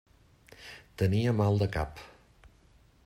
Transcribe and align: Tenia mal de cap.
Tenia 1.01 1.35
mal 1.41 1.61
de 1.65 1.71
cap. 1.77 2.01